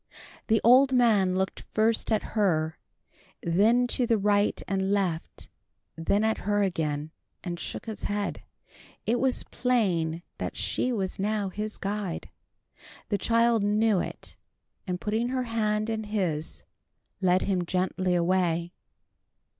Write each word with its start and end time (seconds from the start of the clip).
The 0.47 0.59
old 0.63 0.91
man 0.91 1.35
looked 1.35 1.61
first 1.73 2.11
at 2.11 2.23
her, 2.33 2.79
then 3.43 3.85
to 3.89 4.07
the 4.07 4.17
right 4.17 4.59
and 4.67 4.91
left, 4.91 5.47
then 5.95 6.23
at 6.23 6.39
her 6.39 6.63
again, 6.63 7.11
and 7.43 7.59
shook 7.59 7.85
his 7.85 8.05
head. 8.05 8.41
It 9.05 9.19
was 9.19 9.43
plain 9.51 10.23
that 10.39 10.55
she 10.57 10.91
was 10.91 11.19
now 11.19 11.49
his 11.49 11.77
guide. 11.77 12.31
The 13.09 13.19
child 13.19 13.61
knew 13.61 13.99
it, 13.99 14.37
and 14.87 14.99
putting 14.99 15.27
her 15.29 15.43
hand 15.43 15.87
in 15.87 16.05
his, 16.05 16.63
led 17.21 17.43
him 17.43 17.63
gently 17.63 18.15
away. 18.15 18.73